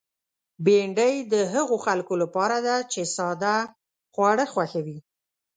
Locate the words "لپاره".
2.23-2.57